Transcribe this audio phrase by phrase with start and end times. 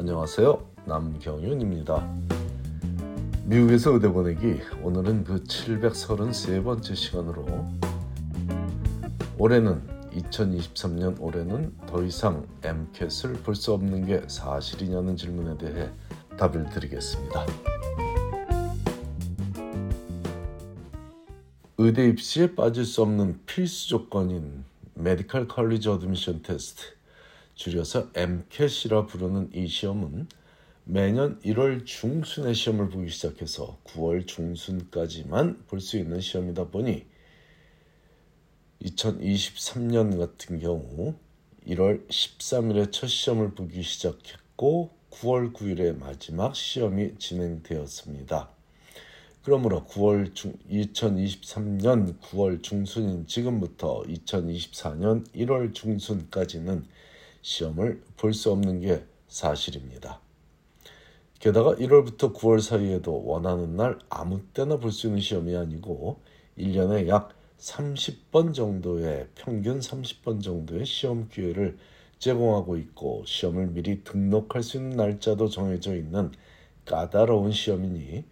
[0.00, 0.66] 안녕하세요.
[0.86, 2.10] 남경윤입니다.
[3.44, 7.68] 미국에서 의대 보내기 오늘은 그 733번째 시간으로
[9.36, 9.82] 올해는
[10.12, 15.90] 2023년 올해는 더 이상 MCAT을 볼 수 없는 게 사실이냐는 질문에 대해
[16.38, 17.44] 답을 드리겠습니다.
[21.76, 24.64] 의대 입시에 빠질 수 없는 필수 조건인
[24.94, 26.99] Medical College Admission Test
[27.60, 30.28] 줄여서 MCAT이라 부르는 이 시험은
[30.84, 37.04] 매년 1월 중순에 시험을 보기 시작해서 9월 중순까지만 볼 수 있는 시험이다 보니
[38.80, 41.14] 2023년 같은 경우
[41.66, 48.48] 1월 13일에 첫 시험을 보기 시작했고 9월 9일에 마지막 시험이 진행되었습니다.
[49.42, 56.86] 그러므로 9월 중 2023년 9월 중순인 지금부터 2024년 1월 중순까지는
[57.42, 60.20] 시험을 볼 수 없는 게 사실입니다.
[61.38, 66.20] 게다가 1월부터 9월 사이에도 원하는 날 아무 때나 볼 수 있는 시험이 아니고
[66.58, 71.78] 1년에 약 30번 정도의 평균 30번 정도의 시험 기회를
[72.18, 76.32] 제공하고 있고 시험을 미리 등록할 수 있는 날짜도 정해져 있는
[76.84, 78.24] 까다로운 시험이니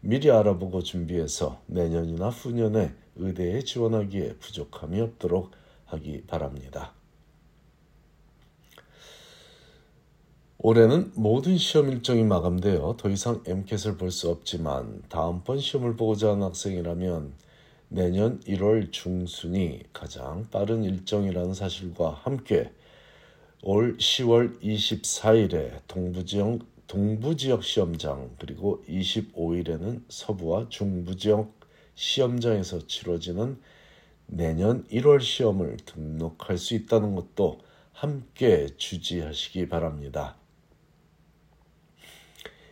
[0.00, 5.50] 미리 알아보고 준비해서 내년이나 후년에 의대에 지원하기에 부족함이 없도록
[5.86, 6.94] 하기 바랍니다.
[10.66, 16.42] 올해는 모든 시험 일정이 마감되어 더 이상 MCAT을 볼 수 없지만 다음번 시험을 보고자 하는
[16.44, 17.34] 학생이라면
[17.90, 22.72] 내년 1월 중순이 가장 빠른 일정이라는 사실과 함께
[23.62, 31.52] 올 10월 24일에 동부지역, 동부지역 시험장 그리고 25일에는 서부와 중부지역
[31.94, 33.60] 시험장에서 치러지는
[34.24, 37.60] 내년 1월 시험을 등록할 수 있다는 것도
[37.92, 40.38] 함께 주지하시기 바랍니다.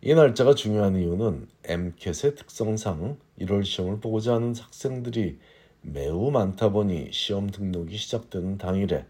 [0.00, 5.40] 이 날짜가 중요한 이유는 MCAT의 특성상 1월 시험을 보고자 하는 학생들이
[5.82, 9.06] 매우 많다 보니 시험 등록이 시작되는 당일에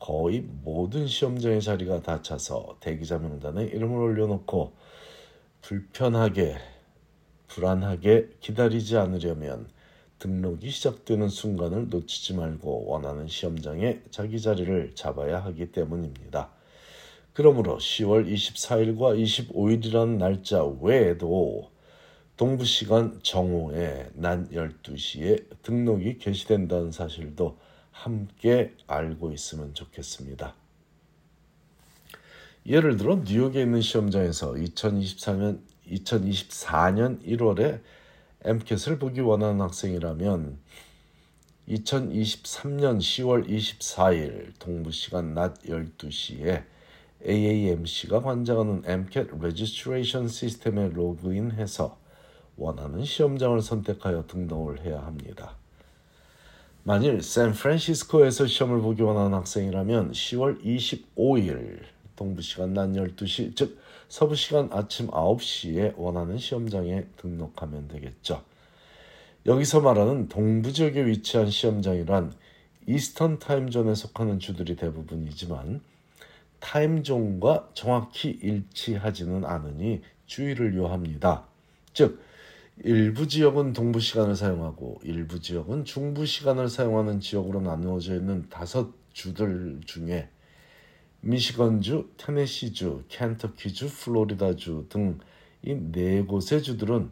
[0.00, 4.72] 거의 모든 시험장의 자리가 다 차서 대기자 명단에 이름을 올려놓고
[5.60, 6.56] 불편하게
[7.46, 9.68] 불안하게 기다리지 않으려면
[10.18, 16.50] 등록이 시작되는 순간을 놓치지 말고 원하는 시험장에 자기 자리를 잡아야 하기 때문입니다.
[17.34, 21.70] 그러므로 10월 24일과 25일이라는 날짜 외에도
[22.36, 27.58] 동부 시간 정오에 낮 12시에 등록이 개시된다는 사실도
[27.90, 30.54] 함께 알고 있으면 좋겠습니다.
[32.66, 37.80] 예를 들어 뉴욕에 있는 시험장에서 2024년 2024년 1월에
[38.44, 40.58] MCAT을 보기 원하는 학생이라면
[41.68, 46.64] 2023년 10월 24일 동부 시간 낮 12시에
[47.26, 51.98] AAMC가 관장하는 MCAT registration 시스템에 로그인해서
[52.56, 55.56] 원하는 시험장을 선택하여 등록을 해야 합니다.
[56.84, 61.80] 만일 샌프란시스코에서 시험을 보기 원하는 학생이라면 10월 25일
[62.16, 63.78] 동부 시간 낮 12시 즉
[64.08, 68.42] 서부 시간 아침 9시에 원하는 시험장에 등록하면 되겠죠.
[69.46, 72.32] 여기서 말하는 동부 지역에 위치한 시험장이란
[72.86, 75.80] 이스턴 타임존에 속하는 주들이 대부분이지만
[76.62, 81.44] 타임존과 정확히 일치하지는 않으니 주의를 요합니다.
[81.92, 82.22] 즉
[82.84, 89.80] 일부 지역은 동부 시간을 사용하고 일부 지역은 중부 시간을 사용하는 지역으로 나누어져 있는 다섯 주들
[89.84, 90.28] 중에
[91.20, 95.18] 미시건주, 테네시주, 켄터키주, 플로리다주 등
[95.64, 97.10] 이 네 곳의 주들은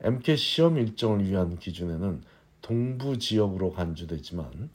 [0.00, 2.22] MCAT 시험 일정을 위한 기준에는
[2.62, 4.70] 동부 지역으로 간주되지만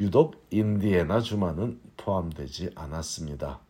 [0.00, 3.60] 유독 인디애나 주만은 포함되지 않았습니다.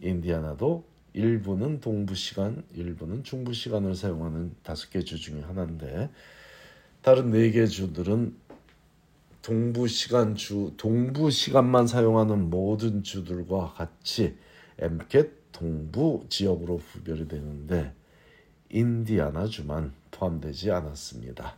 [0.00, 6.10] 인디아나도 일부는 동부 시간, 일부는 중부 시간을 사용하는 다섯 개 주 중에 하나인데
[7.02, 8.36] 다른 네 개 주들은
[9.42, 14.36] 동부 시간 주, 동부 시간만 사용하는 모든 주들과 같이
[14.78, 17.94] MCAT 동부 지역으로 구별이 되는데
[18.70, 21.54] 인디아나 주만 포함되지 않았습니다.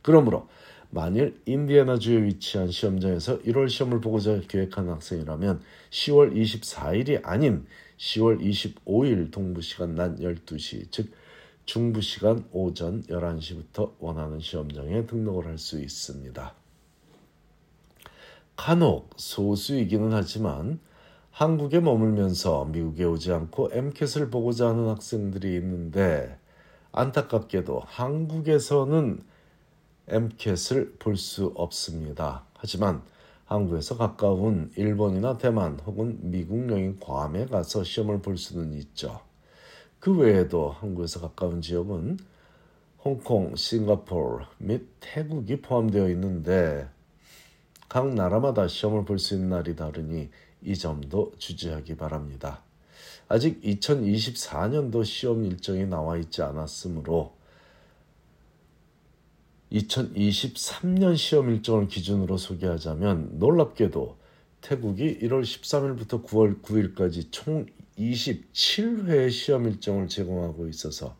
[0.00, 0.48] 그러므로
[0.90, 5.60] 만일 인디애나주에 위치한 시험장에서 1월 시험을 보고자 계획한 학생이라면
[5.90, 7.66] 10월 24일이 아닌
[7.98, 11.10] 10월 25일 동부 시간 낮 12시 즉
[11.64, 16.54] 중부 시간 오전 11시부터 원하는 시험장에 등록을 할 수 있습니다.
[18.56, 20.80] 간혹 소수이기는 하지만
[21.30, 26.38] 한국에 머물면서 미국에 오지 않고 MCAT을 보고자 하는 학생들이 있는데
[26.92, 29.20] 안타깝게도 한국에서는
[30.08, 32.44] MCAT을 볼 수 없습니다.
[32.54, 33.02] 하지만
[33.46, 39.20] 한국에서 가까운 일본이나 대만 혹은 미국 여행 괌에 가서 시험을 볼 수는 있죠.
[40.00, 42.18] 그 외에도 한국에서 가까운 지역은
[43.04, 46.88] 홍콩, 싱가포르 및 태국이 포함되어 있는데
[47.88, 50.28] 각 나라마다 시험을 볼 수 있는 날이 다르니
[50.62, 52.62] 이 점도 주지하기 바랍니다.
[53.28, 57.35] 아직 2024년도 시험 일정이 나와 있지 않았으므로
[59.76, 64.16] 2023년 시험 일정을 기준으로 소개하자면 놀랍게도
[64.60, 67.66] 태국이 1월 13일부터 9월 9일까지 총
[67.98, 71.16] 27회 시험 일정을 제공하고 있어서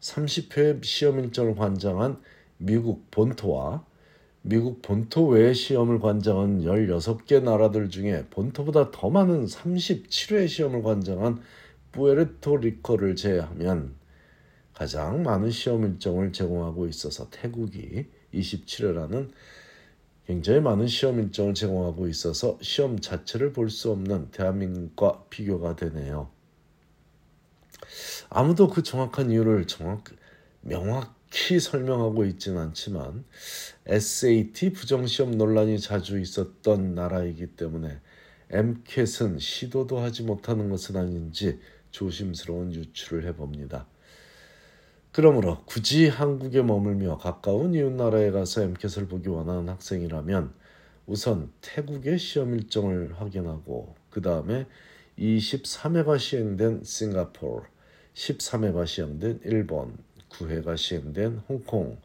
[0.00, 2.20] 30회 시험 일정을 관장한
[2.56, 3.84] 미국 본토와
[4.42, 11.40] 미국 본토 외의 시험을 관장한 16개 나라들 중에 본토보다 더 많은 37회 시험을 관장한
[11.92, 13.94] 부에르토리코를 제외하면
[14.74, 19.30] 가장 많은 시험 일정을 제공하고 있어서 태국이 27회라는
[20.26, 26.30] 굉장히 많은 시험 일정을 제공하고 있어서 시험 자체를 볼 수 없는 대한민국과 비교가 되네요.
[28.30, 30.04] 아무도 그 정확한 이유를 정확
[30.62, 33.24] 명확히 설명하고 있지는 않지만
[33.86, 38.00] SAT 부정 시험 논란이 자주 있었던 나라이기 때문에
[38.50, 41.60] MCAT은 시도도 하지 못하는 것은 아닌지
[41.90, 43.86] 조심스러운 유추를 해봅니다.
[45.14, 50.52] 그러므로 굳이 한국에 머물며 가까운 이웃 나라에 가서 MCAT을 보기 원하는 학생이라면
[51.06, 54.66] 우선 태국의 시험 일정을 확인하고 그 다음에
[55.16, 57.62] 23회가 시행된 싱가포르,
[58.14, 59.96] 13회가 시행된 일본,
[60.30, 61.96] 9회가 시행된 홍콩,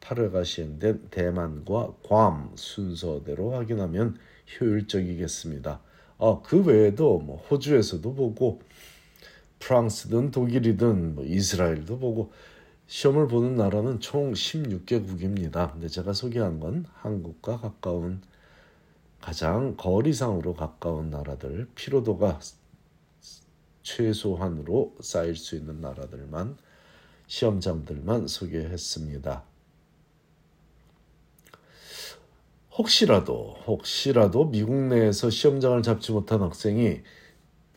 [0.00, 4.18] 8회가 시행된 대만과 괌 순서대로 확인하면
[4.60, 5.80] 효율적이겠습니다.
[6.18, 8.60] 아, 그 외에도 뭐 호주에서도 보고
[9.60, 12.32] 프랑스든 독일이든 뭐 이스라엘도 보고
[12.88, 15.72] 시험을 보는 나라는 총 16개국입니다.
[15.72, 18.20] 근데 제가 소개한 건 한국과 가까운
[19.20, 22.40] 가장 거리상으로 가까운 나라들, 피로도가
[23.82, 26.56] 최소한으로 쌓일 수 있는 나라들만
[27.26, 29.44] 시험장들만 소개했습니다.
[32.76, 37.02] 혹시라도 혹시라도 미국 내에서 시험장을 잡지 못한 학생이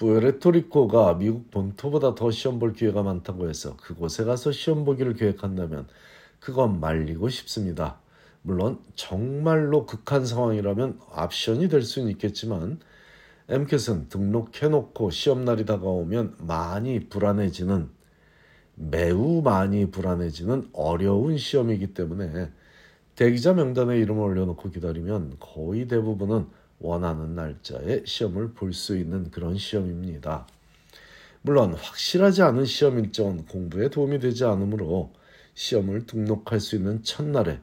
[0.03, 5.88] 푸에르토리코가 미국 본토보다 더 시험 볼 기회가 많다고 해서 그곳에 가서 시험 보기를 계획한다면
[6.41, 8.00] 그건 말리고 싶습니다.
[8.41, 12.79] 물론 정말로 극한 상황이라면 옵션이 될 수는 있겠지만
[13.47, 17.89] 엠켓은 등록해놓고 시험날이 다가오면 많이 불안해지는
[18.75, 22.50] 매우 많이 불안해지는 어려운 시험이기 때문에
[23.15, 26.47] 대기자 명단에 이름을 올려놓고 기다리면 거의 대부분은
[26.79, 30.47] 원하는 날짜에 시험을 볼 수 있는 그런 시험입니다.
[31.41, 35.11] 물론 확실하지 않은 시험 일정은 공부에 도움이 되지 않으므로
[35.55, 37.59] 시험을 등록할 수 있는 첫날에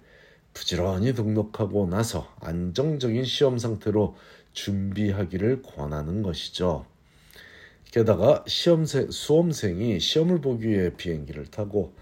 [0.53, 4.17] 부지런히 등록하고 나서 안정적인 시험 상태로
[4.53, 6.87] 준비하기를 권하는 것이죠.
[7.91, 11.95] 게다가 시험생 수험생이 시험을 보기 위해 비행기를 타고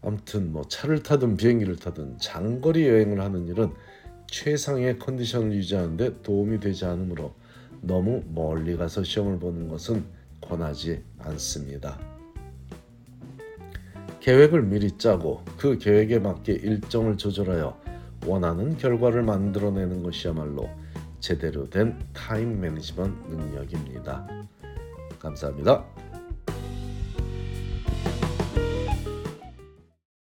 [0.00, 3.72] 아무튼 뭐 차를 타든 비행기를 타든 장거리 여행을 하는 일은
[4.30, 7.34] 최상의 컨디션을 유지하는데 도움이 되지 않으므로
[7.80, 10.04] 너무 멀리 가서 시험을 보는 것은
[10.40, 11.98] 권하지 않습니다.
[14.20, 17.80] 계획을 미리 짜고 그 계획에 맞게 일정을 조절하여
[18.26, 20.68] 원하는 결과를 만들어내는 것이야말로
[21.20, 24.28] 제대로 된 time management 능력입니다.
[25.18, 25.97] 감사합니다.